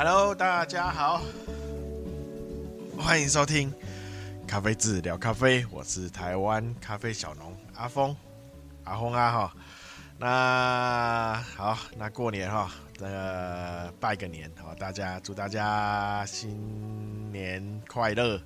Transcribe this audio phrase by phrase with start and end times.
[0.00, 1.20] Hello，大家好，
[2.96, 3.74] 欢迎收听
[4.46, 8.14] 咖啡志聊咖啡，我是台湾咖啡小农阿峰，
[8.84, 9.56] 阿峰啊哈。
[10.16, 18.40] 那好，那过年哈，这个拜个年哈，大家祝大家新年快乐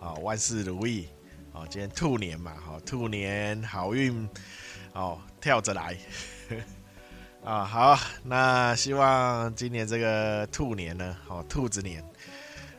[0.00, 1.08] 啊，万事如意。
[1.52, 4.28] 哦，今天兔年嘛，好，兔年好运，
[4.92, 5.96] 哦，跳着来，
[7.46, 12.02] 啊，好，那希望今年这个兔年呢，好，兔子年，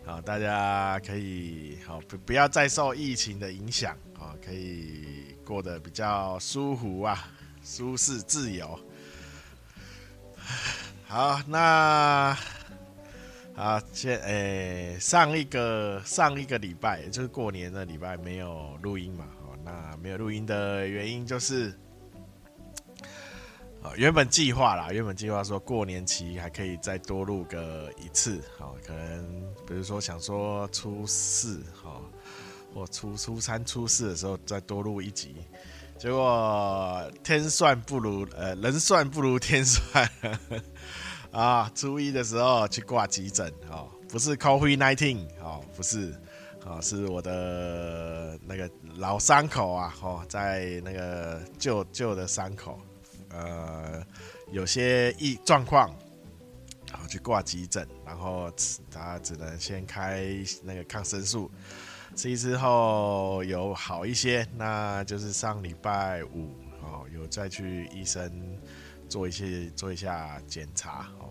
[0.05, 7.29] 啊，大家可以好不不要再受疫情的影响，啊，可以过得比较舒服啊，
[7.63, 8.77] 舒适自由。
[11.07, 12.37] 好，那。
[13.55, 19.25] 啊，先诶、上一个上一个礼拜，就是过年的礼拜没有录音嘛？
[19.41, 21.73] 哦，那没有录音的原因就是，
[23.83, 32.01] 啊，原本计划啦，原本计划说过年期还可以再多录个一次，好，可能比如说想说初四，哈，
[32.73, 35.35] 或初初三、初四的时候再多录一集，
[35.97, 40.09] 结果天算不如呃人算不如天算。
[41.31, 46.15] 啊，初一的时候去挂急诊哦，不是 COVID-19 哦，不是，
[46.65, 52.79] 哦，是我的那个老伤口啊，哦，在那个旧旧的伤口，
[53.37, 54.03] 呃，
[54.51, 55.95] 有些异状况，
[56.91, 58.51] 然后去挂急诊，然后
[58.89, 60.25] 他只能先开
[60.63, 61.51] 那个抗生素，
[62.15, 68.57] 吃一之后有好一些，那就是上礼拜五哦，有再去医生。
[69.09, 71.29] 做一些做一下检查哦，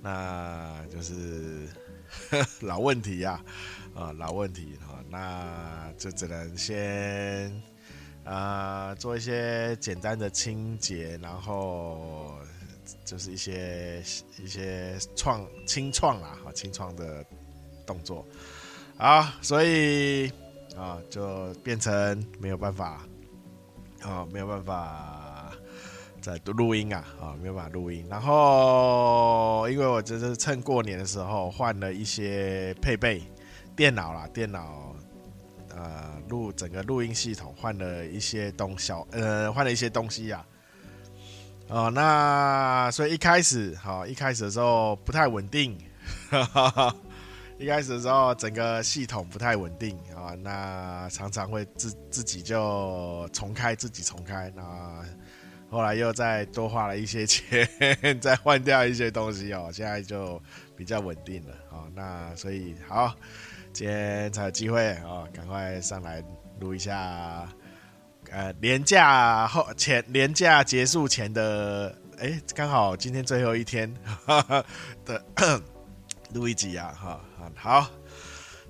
[0.00, 1.66] 那就是
[2.62, 3.42] 老问题呀，
[3.96, 7.52] 啊老问题哈，那就只能先、
[8.24, 12.34] 呃、做一些简单的清洁，然后
[13.04, 14.02] 就是一些
[14.38, 17.24] 一些创清创啦，哈清创的
[17.86, 18.26] 动作，
[18.96, 20.30] 好，所以
[20.76, 23.06] 啊就变成没有办法，
[24.02, 25.18] 啊没有办法。
[26.22, 28.06] 在录音啊，啊，没有办法录音。
[28.08, 33.20] 然后，因为我就是趁过年的时候换了一些配备，
[33.74, 34.94] 电脑啦，电脑，
[35.74, 40.44] 呃，录整个录音系统换了一些东小，呃，换了一些东西呀。
[41.68, 45.78] 哦，那所以一开始，好，一开始的时候不太稳定，
[47.58, 55.04] 一开始的时候整个系统不太稳定啊，那常常会自自己就重开，自己重开那。
[55.70, 57.66] 后来又再多花了一些 钱，
[58.20, 60.38] 再换掉一些东西哦，现在就
[60.76, 61.88] 比较稳定了哦。
[61.94, 63.16] 那所以好，
[63.72, 66.22] 今天才有机会哦，赶快上来
[66.60, 67.48] 录一下。
[68.30, 73.92] 呃，年假后前，年假结束前的，哎，刚好今天最后一天
[75.04, 75.24] 的
[76.32, 77.20] 录一集啊，哈，
[77.56, 77.86] 好。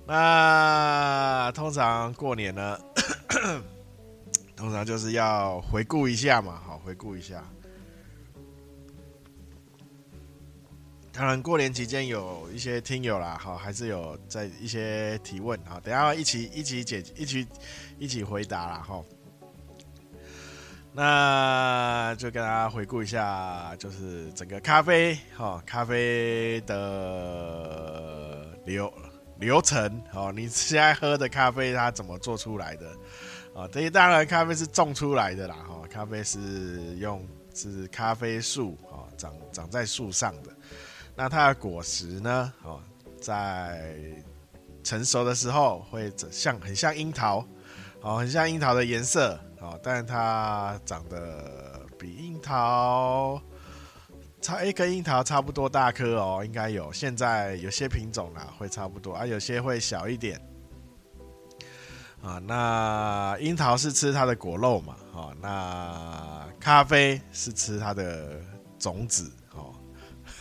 [0.05, 2.77] 那通常过年呢？
[4.55, 7.43] 通常就是要回顾一下嘛，好，回顾一下。
[11.15, 17.47] 当然，过年期间有一些听友啦，好，还是有在一些提问，好，等下一起一起解，一起
[17.99, 18.99] 一起回答啦，哈。
[20.91, 28.91] 那就跟大家回顾一下，就是整个咖啡，哈，咖啡的流
[29.37, 32.89] 流程，哦，你现在喝的咖啡它怎么做出来的？
[33.55, 40.49] 啊，这些当然咖啡是种出来的啦，哈，咖啡是用是咖啡树啊长长在树上的，
[41.15, 42.81] 那它的果实呢，哦，
[43.21, 43.93] 在
[44.83, 47.45] 成熟的时候会像很像樱桃，
[48.01, 53.39] 哦，很像樱桃的颜色，哦，但它长得比樱桃
[54.41, 60.41] 差一根樱桃差不多大颗哦，应该有，现在有些品种啦会差不多啊，有些会小一点。
[62.23, 64.95] 啊，那樱桃是吃它的果肉嘛？
[65.11, 68.41] 哦，那咖啡是吃它的
[68.79, 69.31] 种子。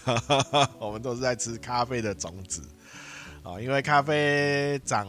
[0.79, 2.63] 我们都是在吃咖啡的种子
[3.43, 5.09] 啊，因为咖啡长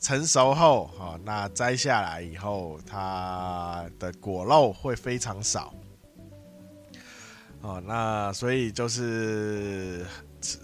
[0.00, 5.72] 成熟后，哦，那摘下来以后，它的果肉会非常少。
[7.60, 10.06] 哦，那所以就是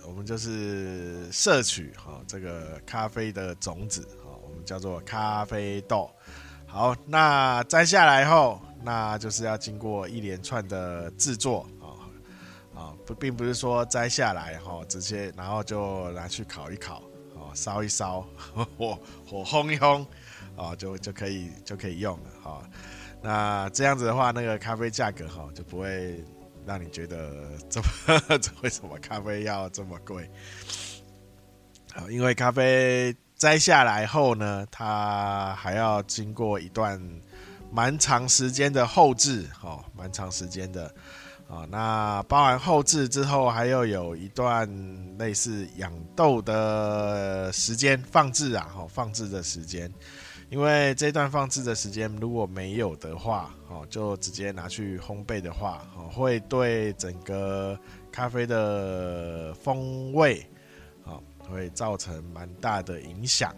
[0.07, 4.65] 我们就是摄取哈这个咖啡的种子啊，我们。
[4.65, 6.11] 叫做咖啡豆，
[6.67, 11.69] 好，那摘下来后，那就是要经过一连串的制作
[12.75, 17.03] 啊，不，并不是说摘下来哈，直接然后就拿去烤一烤，
[17.35, 18.27] 哦，烧一烧，
[18.77, 20.05] 火火烘一烘，
[20.57, 22.63] 啊，就就可以就可以用了哈。
[23.23, 26.23] 那这样子的话，那个咖啡价格哈就不会
[26.67, 27.87] 让你觉得这么
[28.63, 30.29] 为什么咖啡要这么贵？
[31.95, 37.01] 好，因为咖啡摘下来后呢，它还要经过一段
[37.71, 40.93] 蛮长时间的后置，哦，蛮长时间的。
[41.49, 44.69] 啊，那包完后置之后，还要有一段
[45.19, 49.93] 类似养豆的时间放置啊，哈，放置的时间。
[50.51, 57.79] 因为这段放置的时间如果没有的话，哦，就直接拿去烘焙的话，哦，会对整个
[58.13, 60.47] 咖啡的风味，
[61.05, 63.55] 哦，会造成蛮大的影响。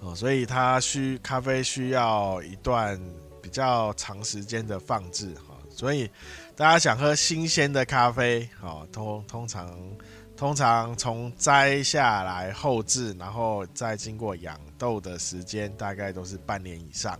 [0.00, 2.98] 哦，所以它需咖啡需要一段
[3.42, 5.34] 比较长时间的放置。
[5.80, 6.10] 所以，
[6.54, 9.74] 大家想喝新鲜的咖啡，哦，通通常
[10.36, 17.18] 通常从摘下来后置，然后再经过养豆的时间，大概都是半年以上，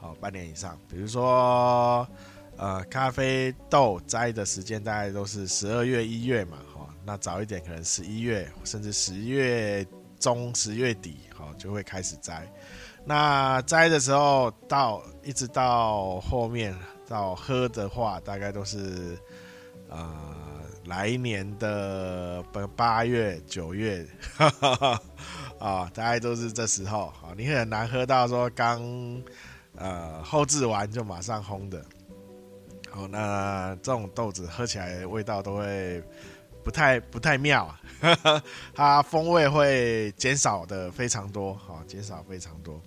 [0.00, 0.78] 哦，半年以上。
[0.88, 2.08] 比如说，
[2.56, 9.86] 呃，咖啡豆摘的时间大概都是十二月、一月嘛，哈，那早一点可能十一月，甚至十月
[10.18, 12.50] 中、十月底，哈，就会开始摘。
[13.04, 16.74] 那摘的时候到一直到后面。
[17.10, 19.18] 到喝的话，大概都是，
[19.88, 20.24] 呃，
[20.84, 25.02] 来年的八八月、九月，哈哈哈，
[25.58, 27.06] 啊，大概都是这时候。
[27.06, 28.80] 啊，你很难喝到说刚，
[29.74, 31.84] 呃，后制完就马上烘的。
[32.88, 36.00] 好，那这种豆子喝起来味道都会
[36.62, 37.74] 不太不太妙，
[38.72, 42.80] 它风味会减少的非常多，好，减少非常多。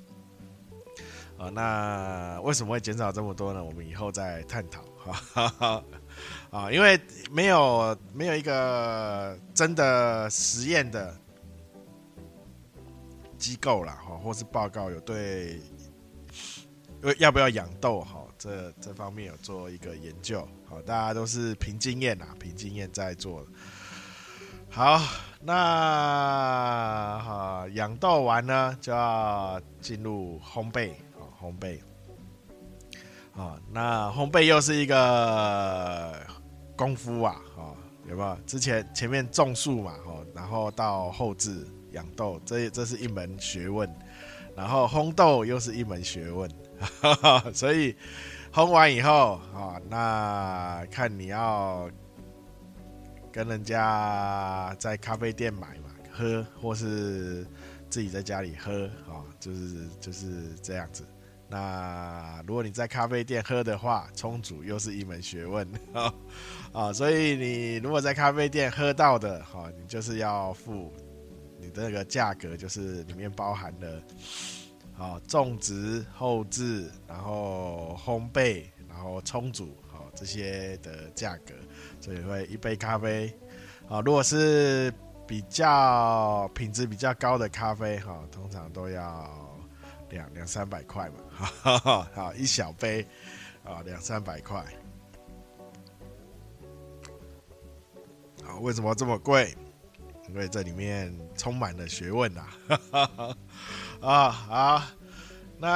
[1.51, 3.63] 那为什么会减少这么多呢？
[3.63, 4.81] 我们以后再探讨。
[5.03, 5.83] 哈哈，
[6.49, 6.97] 啊，因为
[7.29, 11.13] 没有没有一个真的实验的
[13.37, 15.59] 机构啦，哈，或是报告有对，
[17.17, 20.47] 要不要养豆，哈，这这方面有做一个研究。
[20.65, 23.45] 好，大家都是凭经验啊，凭经验在做。
[24.69, 25.01] 好，
[25.41, 30.93] 那好，养豆完呢，就要进入烘焙。
[31.43, 31.79] 烘焙，
[33.35, 36.25] 啊，那烘焙又是一个
[36.73, 37.75] 功夫啊，啊，
[38.07, 38.37] 有没有？
[38.45, 43.93] 之前前面种树嘛，哈，然后到后制养豆，这这是一门学问，
[44.55, 46.49] 然后烘豆又是一门学问，
[47.01, 47.93] 哈哈，所以
[48.53, 51.89] 烘完以后，啊，那看你要
[53.33, 57.45] 跟人家在咖啡店买嘛，喝，或是
[57.89, 61.03] 自己在家里喝，啊，就是就是这样子。
[61.55, 66.11] 那如果你在咖啡店喝的话，冲煮又是一门学问啊
[66.73, 66.89] 啊！
[66.97, 70.91] 所以你如果在咖啡店喝到的，哈，你就是要付
[71.59, 74.01] 你的那个价格，就是里面包含了
[74.97, 81.53] 啊种植、后制，然后烘焙，然后冲煮，好这些的价格，
[82.01, 83.31] 所以会一杯咖啡
[83.87, 84.91] 啊，如果是
[85.27, 89.42] 比较品质比较高的咖啡，哈，通常都要。
[90.13, 93.05] 两两三百块嘛，哈哈，好一小杯，
[93.63, 94.63] 啊，两三百块，
[98.45, 99.57] 啊，为什么这么贵？
[100.29, 102.47] 因为这里面充满了学问呐，
[103.99, 104.83] 啊，好，
[105.57, 105.69] 那，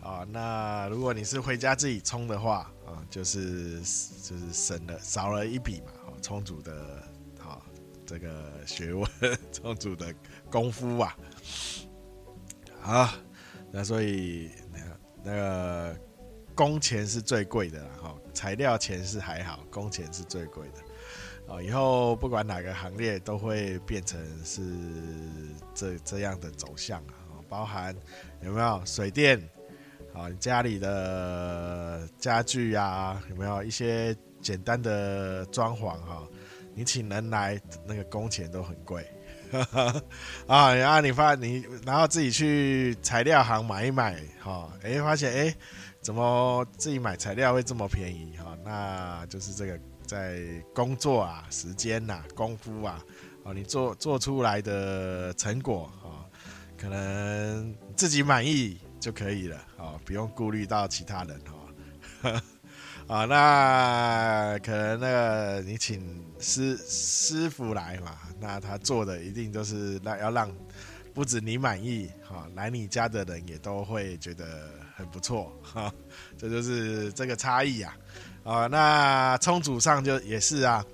[0.00, 5.92] 啊，那如果你是回家自己冲的话，啊，就是就是省了少了一笔嘛，
[6.22, 7.06] 充足的，
[7.38, 7.62] 好，
[8.06, 9.08] 这个学问，
[9.52, 10.12] 充足的
[10.50, 11.14] 功夫啊。
[12.80, 13.08] 好，
[13.72, 14.78] 那所以那
[15.24, 15.96] 那个
[16.54, 21.60] 工钱是最贵的了哈，材料钱是还好，工钱是最贵的啊。
[21.60, 24.62] 以后不管哪个行业都会变成是
[25.74, 27.94] 这这样的走向啊，包含
[28.40, 29.40] 有没有水电
[30.14, 36.26] 啊，你家里的家具啊，有没有一些简单的装潢哈，
[36.72, 39.04] 你请人来那个工钱都很贵。
[40.46, 45.54] 啊，然后你发你，然后自己去材料行买一买，哈，哎，发现哎，
[46.00, 48.36] 怎么自己买材料会这么便宜？
[48.38, 50.40] 哈，那就是这个在
[50.74, 53.00] 工作啊、时间呐、啊、功夫啊，
[53.44, 56.24] 哦，你做做出来的成果，哈，
[56.76, 61.52] 可能自己满意就可以了，啊，不用顾虑到其他人，哈。
[63.06, 70.50] 啊，那可能那个你请师师傅来嘛，那他做的一定都是让要让
[71.14, 75.92] 不止你满意，哈，来你家的人也都会觉得很不错，哈，
[76.36, 77.96] 这就是这个差异啊，
[78.44, 80.84] 啊，那充足上就也是啊，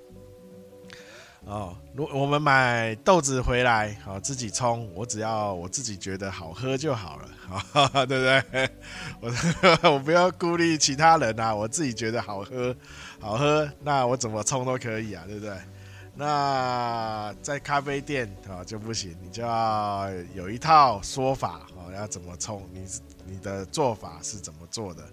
[1.45, 8.69] 哦，如我们买豆子回来，好自己冲，我只要我自己觉得好喝就好了，好， 对不对？
[9.19, 12.73] 我 我不要顾虑其他人啊，我自己觉得好喝，
[13.19, 15.53] 好喝，那我怎么冲都可以啊，对不对？
[16.15, 22.85] 那在咖啡店啊就不行，你就要有一套说法，哦，要怎么冲，你
[23.25, 25.03] 你的做法是怎么做的？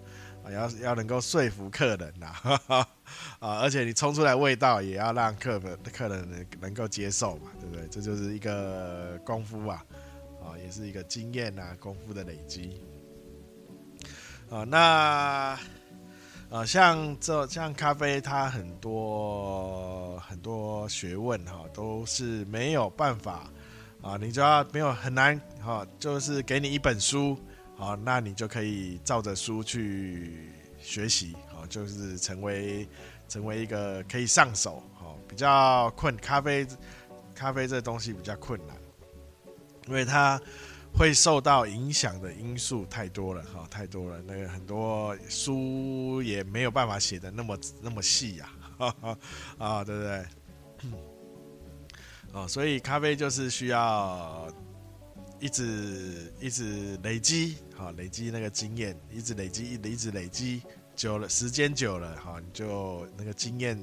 [0.53, 2.27] 要要能够说服客人呐，
[3.39, 7.87] 啊，而且你冲出来味道也要让客人客人能能够接受嘛，对不对？
[7.89, 9.85] 这就是一个功夫啊，
[10.43, 12.81] 啊，也是一个经验呐，功夫的累积。
[14.49, 15.57] 啊，那
[16.49, 23.49] 啊，像这像咖啡，它很多很多学问哈，都是没有办法
[24.01, 27.37] 啊，你就要没有很难哈，就是给你一本书。
[27.81, 32.87] 啊，那你就可以照着书去学习，啊，就是成为
[33.27, 36.67] 成为一个可以上手，好，比较困咖啡，
[37.33, 38.77] 咖啡这东西比较困难，
[39.87, 40.39] 因为它
[40.93, 48.51] 会受到影响的因素太多了，哈，太多了，那个很多书也没有办法写的那么那么细呀，
[49.57, 50.25] 啊，对不对？
[52.33, 54.47] 哦，所以咖啡就是需要。
[55.41, 60.61] 一直一直累积，好累积那个经验，一直累积，一直累积，
[60.95, 63.75] 久了时间久了，好你就那个经验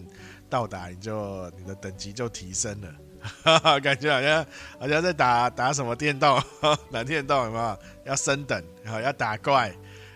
[0.48, 2.94] 到达，你就你的等级就提升了，
[3.42, 4.46] 哈哈，感觉好像
[4.78, 6.40] 好像在打打什么电动，
[6.92, 7.78] 打电动有没有？
[8.04, 9.74] 要升等，好要打怪，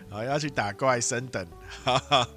[0.09, 1.45] 好要去打怪升等，
[1.83, 2.29] 哈哈，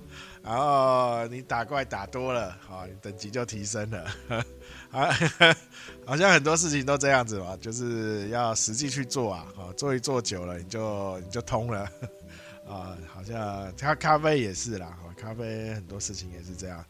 [0.47, 4.07] 然后你打怪打多了，好你等级就提升了。
[4.93, 5.11] 啊，
[6.07, 11.81] 好像很多事情都这样子嘛，就是要实际去做啊，好做一做久了，你就你就通了，
[12.65, 16.85] 啊， 好像咖咖啡也是啦，咖啡很多事情也是这样，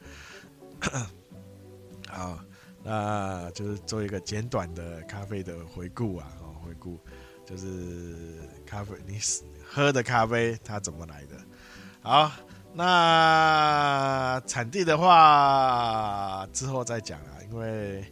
[2.09, 2.39] 好，
[2.85, 7.01] 那就是做一个简短的咖啡的回顾啊，哦回顾
[7.47, 8.37] 就是
[8.67, 9.19] 咖啡你
[9.67, 11.39] 喝的咖啡它怎么来的，
[12.03, 12.31] 好。
[12.79, 18.05] 那产地的话，之后再讲啊，因为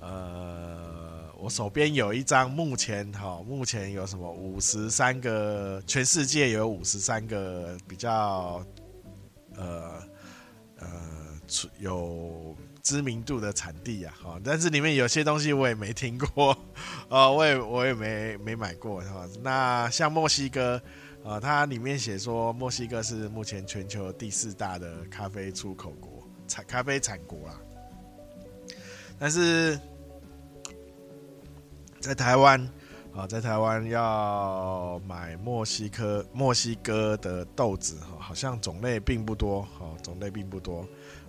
[0.00, 8.60] 呃，我手边有一张，目前哈，目前有什么五十三个，全世界有五十三个比较
[9.56, 10.02] 呃
[10.80, 10.88] 呃
[11.78, 16.50] 有知名度的产地啊，哈，但是里面有些东西我也没听过，
[17.08, 20.82] 啊， 我也我也没没买过，哈，那像墨西哥。
[21.24, 26.10] 啊，它里面写说，墨西哥是目前全球第四大的咖啡出口国，
[26.48, 27.60] 产咖啡产国啦。
[29.20, 29.78] 但是
[32.00, 32.60] 在台湾，
[33.14, 40.80] 啊，在台湾要买墨西哥墨西哥的豆子，哈，好像种类并不多，哈，种类并不多，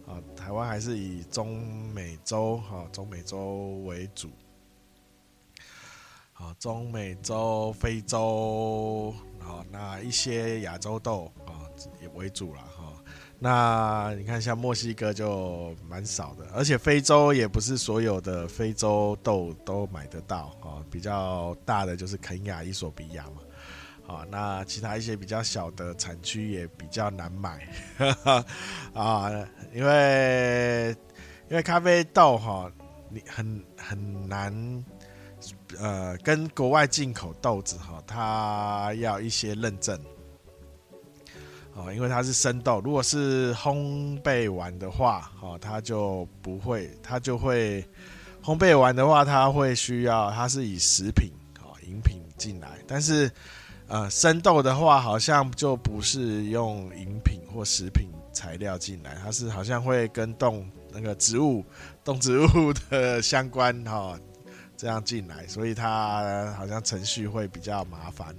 [0.07, 1.61] 啊，台湾还是以中
[1.93, 4.31] 美洲，哈，中美洲为主。
[6.43, 11.63] 啊，中美洲、非洲，好，那一些亚洲豆啊
[12.01, 12.93] 也为主了哈。
[13.39, 20.83] 那你看，像墨西哥就蛮少的，而且非洲也不是所有的非洲豆都买得到啊。
[20.91, 23.41] 比较大的就是肯亚、伊索比亚嘛。
[24.05, 27.65] 好，那其他一些比较小的产区也比较难买
[28.93, 29.31] 啊，
[29.73, 30.93] 因为
[31.49, 32.69] 因为咖啡豆哈，
[33.09, 34.83] 你很很难。
[35.79, 39.99] 呃，跟国外进口豆子哈，它要一些认证，
[41.73, 42.79] 哦，因为它是生豆。
[42.81, 47.83] 如果是烘焙完的话，哈，它就不会，它就会
[48.43, 51.31] 烘焙完的话，它会需要，它是以食品
[51.61, 52.77] 哦饮品进来。
[52.85, 53.31] 但是，
[53.87, 61.65] 呃，生豆的话，好像就不是用饮品或食品材料进来，它是好像会跟动那个植物、
[62.03, 64.15] 动植物的相关哈。
[64.83, 68.35] 这样进来，所以它好像程序会比较麻烦。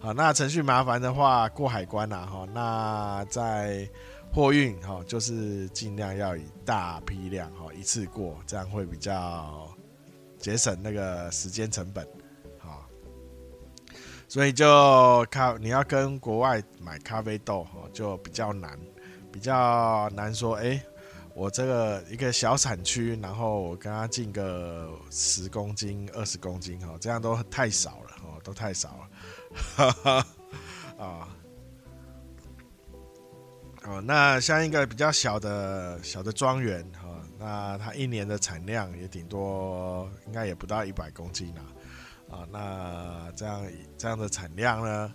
[0.00, 3.88] 好，那程序麻烦的话，过海关呐，哈，那在
[4.32, 9.68] 货运哈，就是尽量要以大批量哈一次过，这样会比较
[10.36, 12.04] 节省那个时间成本。
[12.58, 12.84] 好，
[14.26, 18.76] 所以就咖，你要跟国外买咖啡豆哈，就比较难，
[19.30, 20.82] 比较难说，哎。
[21.34, 29.10] 我这个一个小产区，然后我跟他进个十公斤、二十公斤，哈，这样都太少了，哦，都太少了，
[29.76, 30.26] 哈哈，
[30.96, 31.28] 啊，
[33.82, 41.62] 哦，那像一个比较小的小的庄园，哈，那它一年的产量也顶多，应该也不到一百公斤啦，
[42.30, 43.66] 啊，那这样
[43.98, 45.12] 这样的产量呢，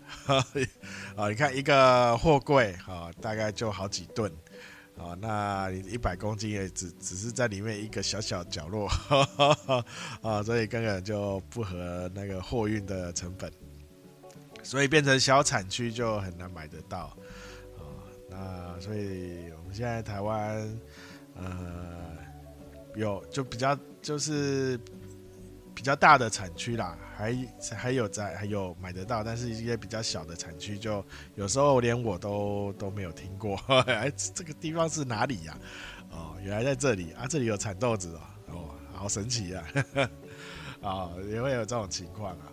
[1.15, 4.29] 啊， 你看一个货柜，哈，大概就好几吨。
[4.99, 8.87] 哦，那你一百公斤也只只是在里面一个小小角落，
[10.21, 13.49] 啊， 所以根本就不合那个货运的成本，
[14.61, 17.17] 所以变成小产区就很难买得到，
[17.77, 17.85] 啊、哦，
[18.29, 20.79] 那所以我们现在台湾，
[21.35, 22.17] 呃，
[22.95, 24.77] 有就比较就是
[25.79, 26.97] 比较大的产区啦。
[27.15, 27.33] 还
[27.73, 31.03] 还有在还有买得到，但是一些比较小的产区，就
[31.35, 33.55] 有时候连我都都没有听过。
[33.87, 35.57] 哎，这个地方是哪里呀？
[36.11, 39.63] 哦，原来在这里啊，这里有产豆子哦，哦，好神奇啊！
[40.81, 42.45] 啊， 也会有这种情况啊。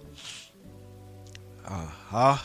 [1.65, 2.39] 啊，好，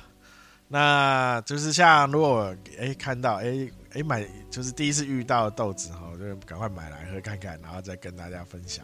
[0.68, 8.84] 那就是像如果哎看到哎哎买，就是第一次遇到豆子哈，就赶快买来喝看看，然后再跟大家分享，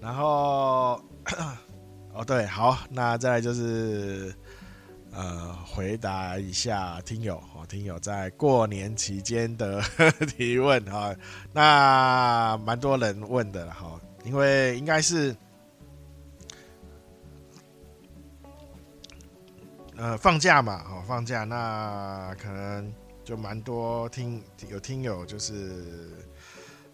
[0.00, 1.02] 然后。
[2.12, 4.34] 哦，对，好，那再来就是，
[5.12, 9.80] 呃，回答一下听友哦，听友在过年期间的
[10.36, 11.14] 提问哈，
[11.52, 15.34] 那蛮多人问的哈，因为应该是，
[19.96, 22.92] 呃，放假嘛，哦，放假，那可能
[23.24, 26.10] 就蛮多听有听友就是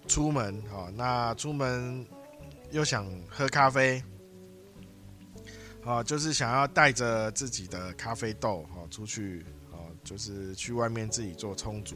[0.07, 2.07] 出门哈，那出门
[2.71, 4.03] 又想喝咖啡。
[5.87, 11.95] 啊，就是想要带着自己的咖啡豆哈出去，啊，就是去外面自己做冲煮，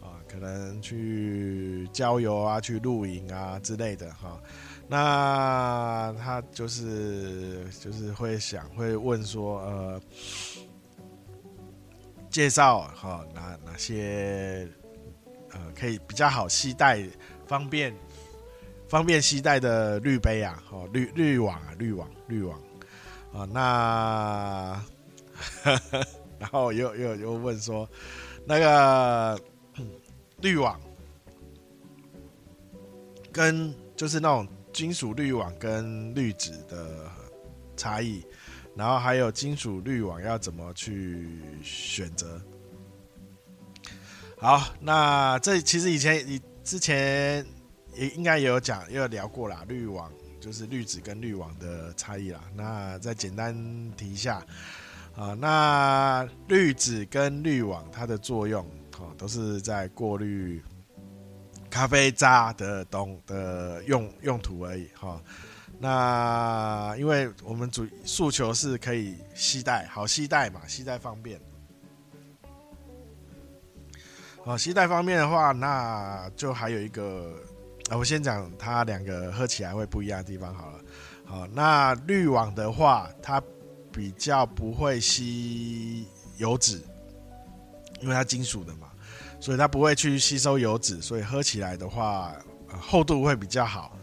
[0.00, 4.40] 啊，可能去郊游啊，去露营啊之类的哈。
[4.86, 10.00] 那他就是就是会想会问说，呃，
[12.30, 14.68] 介绍哈哪哪些
[15.50, 17.04] 呃可以比较好携带、
[17.48, 17.92] 方便
[18.88, 22.56] 方便携带的滤杯啊，哦滤滤网啊滤网滤网。
[23.32, 24.82] 啊，那，
[26.38, 27.88] 然后又又又问说，
[28.46, 29.38] 那个
[30.40, 30.80] 滤网
[33.30, 37.10] 跟就是那种金属滤网跟滤纸的
[37.76, 38.24] 差异，
[38.74, 41.28] 然后还有金属滤网要怎么去
[41.62, 42.40] 选择？
[44.38, 47.44] 好，那这其实以前你之前
[47.94, 50.10] 也应该也有讲，也有聊过啦，滤网。
[50.46, 52.40] 就是滤纸跟滤网的差异啦。
[52.54, 53.52] 那再简单
[53.96, 54.40] 提一下
[55.16, 58.64] 啊，那滤纸跟滤网它的作用
[59.00, 60.62] 哦，都是在过滤
[61.68, 65.20] 咖啡渣的东的用用途而已哈。
[65.80, 71.40] 那因为我们主诉求是可以携带，好携带嘛，携带方便。
[74.44, 77.34] 好，携带方便的话，那就还有一个。
[77.88, 80.80] 啊，我先讲它两个喝起来会不一样的地方好了。
[81.24, 83.40] 好，那滤网的话，它
[83.92, 86.82] 比较不会吸油脂，
[88.00, 88.88] 因为它金属的嘛，
[89.38, 92.34] 所以它不会去吸收油脂，所以喝起来的话，
[92.68, 93.96] 厚度会比较好，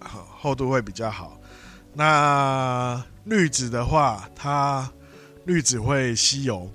[0.00, 1.40] 厚度会比较好。
[1.92, 4.88] 那滤纸的话，它
[5.46, 6.70] 滤纸会吸油，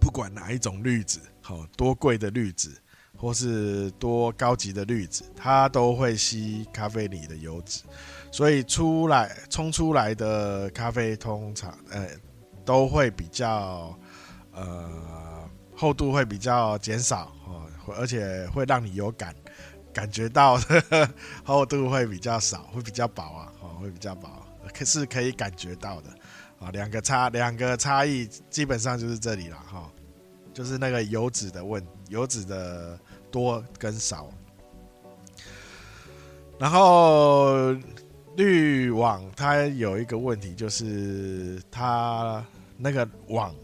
[0.00, 2.70] 不管哪一种滤纸，好，多贵的滤纸。
[3.16, 7.82] 或是多高级的滤纸，它都会吸咖啡里的油脂，
[8.30, 12.06] 所以出来冲出来的咖啡通常呃
[12.64, 13.98] 都会比较
[14.52, 19.34] 呃厚度会比较减少哦，而且会让你有感
[19.94, 21.08] 感觉到呵 呵
[21.42, 24.28] 厚度会比较少，会比较薄啊，哦会比较薄，
[24.74, 26.10] 可是可以感觉到的
[26.60, 29.90] 啊，两个差两个差异基本上就是这里了哈，
[30.52, 32.98] 就是那个油脂的问油脂的。
[33.36, 34.30] 多跟少，
[36.58, 37.70] 然后
[38.34, 42.42] 滤网它有一个问题，就是它
[42.78, 43.54] 那个网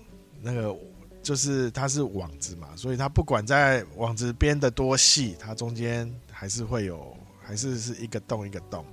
[0.42, 0.76] 那个
[1.22, 8.84] 就是它是网子嘛，所以它不管在网子编的多细，它中间还是会有，还是是一个洞一个洞，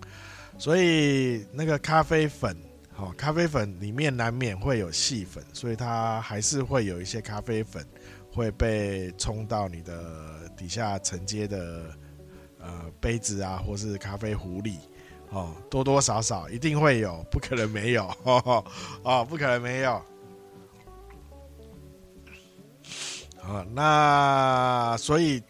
[0.58, 2.56] 所以那个咖啡粉，
[2.94, 7.86] 好，咖啡粉里面难免会有细粉，所以它还是会有一些咖啡粉
[8.40, 10.40] 会被冲到你的。
[10.58, 11.86] 底下承接的
[12.60, 14.78] 呃杯子啊，或是咖啡壶里，
[15.30, 18.66] 哦，多多少少一定会有，不可能没有， 哦，
[19.04, 20.02] 哦不可能没有。
[23.38, 25.42] 好，那所以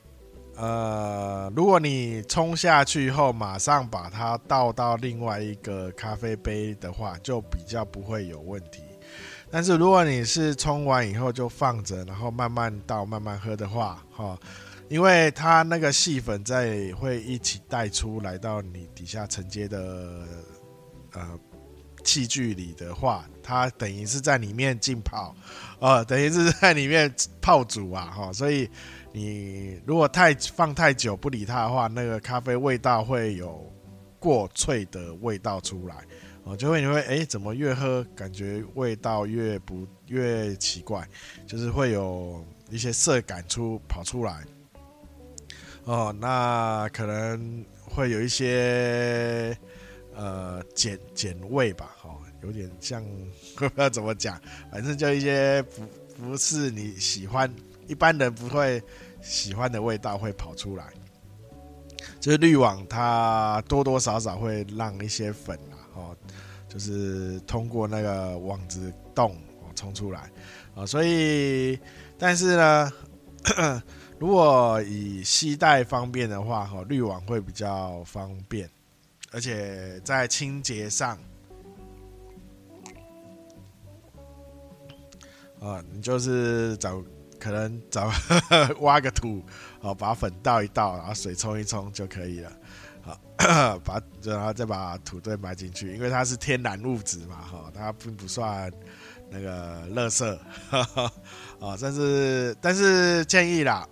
[0.56, 8.84] 呃，如果你冲下去后马上把它倒到另外一个咖啡杯的话，就比较不会有问题。
[9.52, 14.40] 但是如果你是冲完以后就放着，然后慢慢倒、慢慢喝的话，哈、哦。
[14.90, 20.28] 因为它那个细粉在会一起带出来到你底下承接的
[21.12, 21.40] 呃
[22.04, 25.36] 器具里的话，它等于是在里面浸泡，
[25.80, 28.68] 呃，等于是在里面泡煮啊，哈，所以
[29.12, 33.72] 你如果太放太久不理它的话，那个咖啡味道会有
[34.18, 35.98] 过脆的味道出来，
[36.50, 41.08] 哦，就会你会哎，怎么越喝感觉味道越不越奇怪，
[41.46, 44.44] 就是会有一些涩感出跑出来，
[45.84, 49.56] 哦，那可能会有一些。
[50.16, 53.02] 呃，碱碱味吧，哦，有点像，
[53.56, 54.38] 不知道怎么讲，
[54.70, 55.82] 反正就一些不
[56.22, 57.50] 不是你喜欢，
[57.88, 58.84] 一般人不会
[59.22, 60.88] 喜欢的味道会跑出来。
[62.20, 66.18] 就是滤网，它多多少少会让一些粉啊，哦，
[66.68, 69.36] 就是通过那个网子洞
[69.76, 70.30] 冲出来
[70.76, 71.80] 啊，所以，
[72.18, 72.92] 但是呢，
[74.20, 78.70] 如果以携带方便的话，哈，滤网会比较方便。
[79.32, 81.16] 而且在清洁上，
[85.60, 87.00] 啊，你就是找
[87.40, 89.44] 可能找呵呵 挖个土，
[89.80, 92.52] 好把粉倒一倒，然后水冲一冲就可以了。
[93.38, 98.72] 好，把然后再把土堆埋进去，因为它是天然物质嘛，哈，它并不算
[99.30, 100.26] 那个垃圾，
[101.60, 103.88] 啊，但是但是建议啦，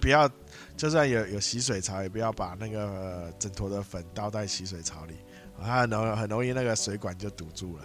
[0.00, 0.30] 不要。
[0.76, 5.14] 就算有有洗水槽，也不要把那个整坨的粉倒在洗水槽里，
[5.62, 7.84] 它很容很容易那个水管就堵住了。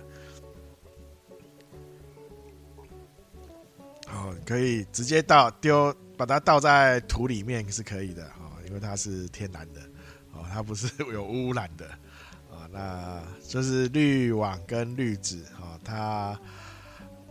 [4.08, 9.79] 哦，可以直接倒丢，把它倒在土里面是可以的啊，因为它是天然的，
[10.39, 11.86] 哦，它不是 有污染的
[12.49, 12.67] 啊。
[12.71, 16.39] 那就是滤网跟滤纸啊，它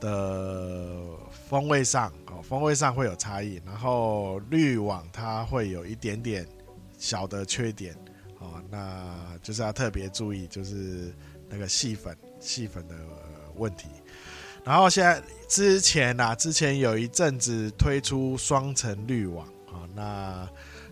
[0.00, 1.02] 的
[1.48, 2.12] 风味上。
[2.40, 6.46] 风味上会有差异，然后滤网它会有一点点
[6.96, 7.94] 小的缺点，
[8.38, 11.12] 哦，那就是要特别注意，就是
[11.48, 12.94] 那个细粉细粉的
[13.56, 13.88] 问题。
[14.64, 20.48] 然后现在之前呐、啊，之前有一阵子推出双层滤网，啊，那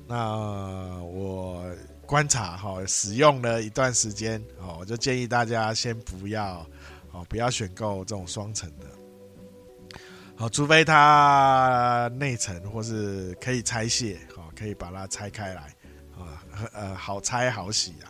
[0.09, 1.65] 那我
[2.07, 6.64] 观察哈，使用了一段时间，哦，我就建议大家先不要，
[7.11, 8.87] 哦，不要选购这种双层的。
[10.37, 15.62] 好，除非它内层或是可以拆卸，好，可以把它拆开来，
[16.16, 18.07] 啊，呃，好拆好洗啊，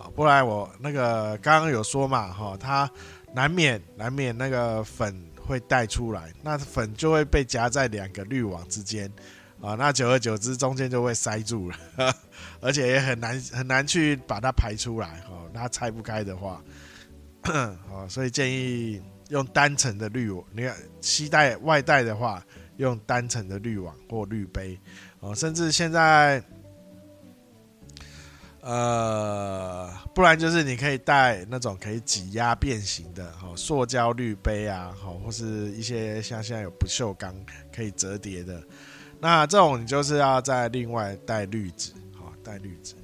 [0.00, 2.90] 啊，不然我那个刚刚有说嘛，哈，它
[3.32, 9.12] 难免难免那个粉会带出来，那粉就会被夹在两个滤网之间，
[9.60, 11.76] 啊，那久而久之中间就会塞住了，
[12.60, 16.62] 而且也很难很难去把它排出来，哦，那拆不开的话，
[17.88, 19.00] 好，所以建议。
[19.28, 22.40] 用单层的滤网，你看携带外带的话，
[22.76, 24.78] 用单层的滤网或滤杯
[25.18, 26.40] 哦，甚至现在，
[28.60, 37.34] 呃，不然就是你可以带那种可以挤压变形的哈，塑胶滤杯啊，好，或是一些像现在有不锈钢
[37.74, 38.62] 可以折叠的，
[39.26, 42.94] 那这种你就是要再另外带滤纸，好，带滤纸。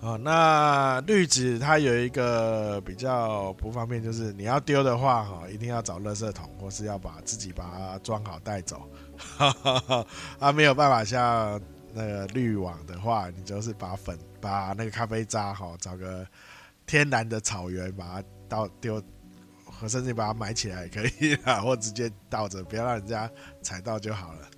[0.00, 8.82] 哦，那滤纸它有一个比较不方便，就是你要丢的话，哈，一定要找垃圾桶，或是要把自己把它装好带走。
[9.16, 10.06] 哈哈哈，
[10.40, 11.60] 啊，没有办法像
[11.94, 16.26] 那个滤网的话，你就是把粉、把那个咖啡渣，哈，找个
[16.84, 19.00] 天然的草原，把它倒丢，
[19.88, 23.30] 甚至把它埋起来也可以啦， 或直接倒着，不要让人家
[23.62, 24.50] 踩到就好了。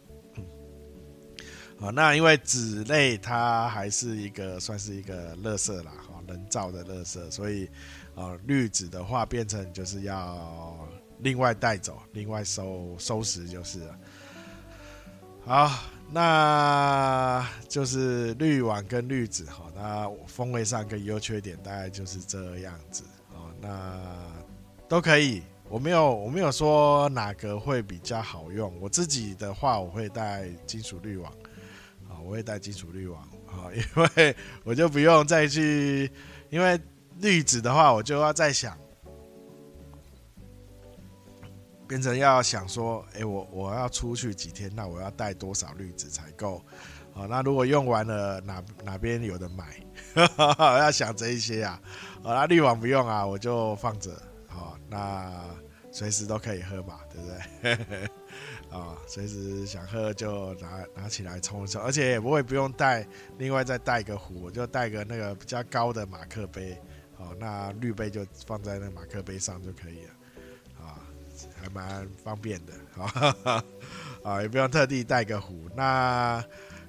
[1.80, 7.70] 啊，那因为纸类它还是一个算是一个垃圾啦，哈，人造的垃圾，所以
[8.16, 10.88] 啊，滤纸的话变成就是要
[11.20, 13.98] 另外带走，另外收收拾就是了。
[15.44, 15.70] 好，
[16.10, 24.00] 那就是滤网跟滤纸，哈，那风味上跟优缺点大概就是这样子，啊，那
[24.88, 31.30] 都可以，我没有我没有说哪个会比较好用，我自己的话我会带金属滤网。
[32.08, 36.10] 啊我会带金属滤网，啊， 因为我就不用再去，
[36.50, 36.78] 因为
[37.20, 38.76] 滤纸的话，我就要再想，
[41.86, 46.62] 变成要想说，哎，我我要出去几天，那我要带多少滤纸才够？
[47.12, 49.64] 好，那如果用完了，哪哪边有的买？
[50.58, 51.80] 要想这一些啊，
[52.22, 54.10] 好，那滤网不用啊，我就放着，
[54.48, 55.30] 好，那
[55.92, 57.28] 随时都可以喝嘛，对不
[57.86, 58.10] 对？
[58.70, 63.06] 啊， 随时想喝就拿拿起来冲一冲，而且也不会不用带，
[63.38, 66.76] 另外再带个壶，我就带个那个比较高的马克杯，
[67.16, 70.12] 好，那滤杯就放在那马克杯上就可以了，
[70.84, 71.00] 啊，
[71.60, 73.64] 还蛮方便的，啊，
[74.22, 76.44] 啊，也不用特地带个壶，那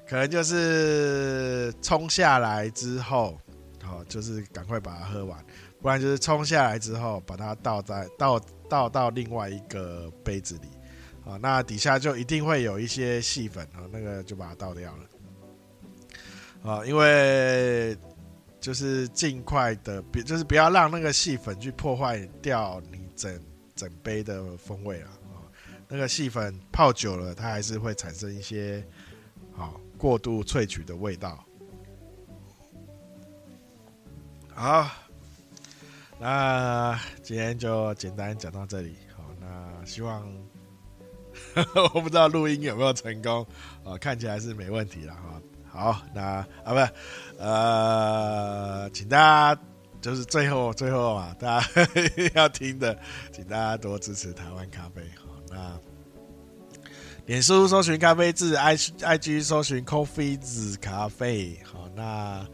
[0.07, 3.39] 可能就是冲下来之后，
[3.81, 5.43] 好，就是赶快把它喝完，
[5.81, 8.39] 不然就是冲下来之后把它倒在倒
[8.69, 10.67] 倒到另外一个杯子里，
[11.25, 17.97] 啊，那底下就一定会有一些细粉啊，那个就把它倒掉了，啊，因为
[18.59, 23.41] 就是尽快的，别就是不要让那个细粉去破坏掉你整
[23.73, 25.47] 整杯的风味啊，啊，
[25.87, 28.85] 那个细粉泡久了，它还是会产生一些
[29.53, 31.41] 好过度萃取的味道。
[34.53, 34.91] 好，
[36.19, 38.97] 那今天就简单讲到这里。
[39.15, 40.29] 好，那希望
[41.93, 43.47] 我不知道录音有没有成功，
[43.85, 45.41] 啊，看起来是没问题了哈。
[45.71, 49.61] 好，那啊不，呃，请大家
[50.01, 51.67] 就是最后最后嘛，大家
[52.35, 52.99] 要听的，
[53.31, 55.01] 请大家多支持台湾咖啡。
[55.15, 55.79] 好，那
[57.27, 61.57] 脸书搜寻咖啡字，I I G 搜寻 Coffee 子咖啡。
[61.63, 62.45] 好，那。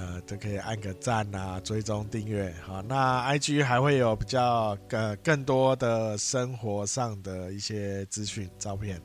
[0.00, 2.50] 呃，都可以按个赞啊，追踪订阅。
[2.62, 8.98] 好，那 IG 还会有比较更更多的生活上的一些资讯、照片。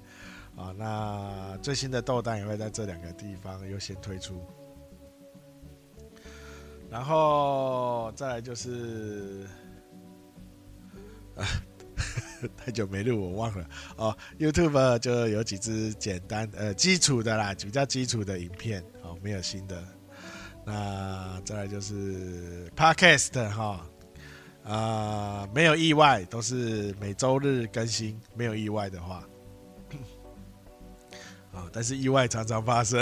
[0.56, 4.42] 啊，那最新的豆蛋也会在这两个地方优先推出。
[6.90, 9.46] 然后再来就是，
[11.36, 11.44] 啊，
[12.56, 14.18] 太久没录， 我忘了哦。
[14.40, 19.84] YouTube 就有几支简单呃基础的啦，比较基础的影片，哦，没有新的。
[20.68, 23.86] 那再来就是 Podcast 哈，
[24.64, 29.24] 啊，没有意外都是每周日更新，没有意外的话，
[31.54, 33.00] 啊，但是意外常常发生，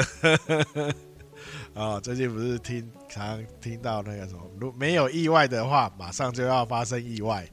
[1.74, 7.50] 啊， 最近不是听常听到那个什么，如没有意外的话，马上就要发生意外，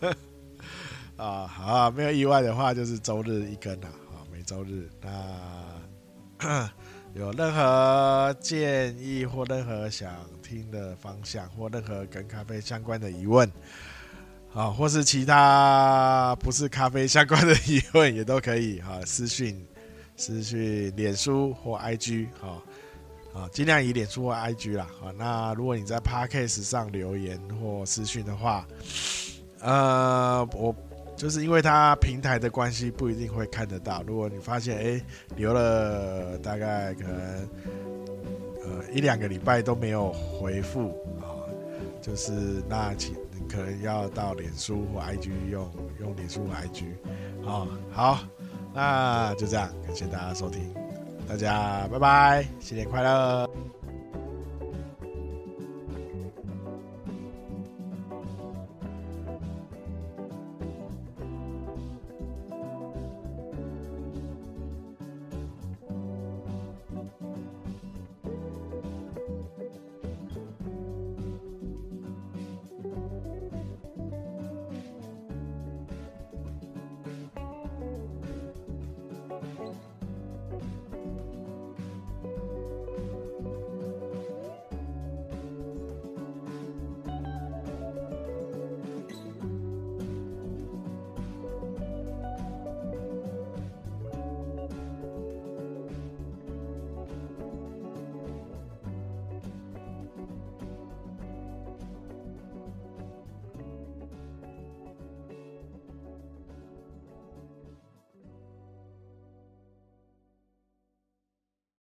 [1.18, 4.88] 啊，好啊，没有意外的话就是周日一更啊，啊，每周日。
[5.02, 6.70] 那。
[7.14, 10.10] 有任何建议或任何想
[10.42, 13.50] 听的方向，或任何跟咖啡相关的疑问，
[14.54, 19.62] 啊，或是其他不是咖啡相关的疑问，也都可以哈，私讯
[20.16, 22.62] 私讯脸书或 IG 哈，
[23.34, 28.66] 啊，尽量以脸书或 IG 啦，啊，那如果你在 Podcast 上留言或私讯的话，
[29.60, 30.74] 呃，我。
[31.22, 34.02] 就是因为它平台的关系，不一定会看得到。
[34.08, 35.00] 如果你发现，哎，
[35.36, 37.48] 留了大概可能
[38.64, 40.88] 呃一两个礼拜都没有回复
[41.20, 41.46] 啊，
[42.00, 43.14] 就是那请
[43.48, 46.86] 可能要到脸书或 IG 用用脸书或 IG。
[47.44, 48.18] 好，好，
[48.74, 50.74] 那就这样，感谢大家收听，
[51.28, 53.48] 大家拜拜，新年快乐。